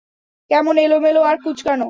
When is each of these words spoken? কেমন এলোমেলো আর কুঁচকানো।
কেমন 0.51 0.75
এলোমেলো 0.77 1.21
আর 1.21 1.37
কুঁচকানো। 1.43 1.79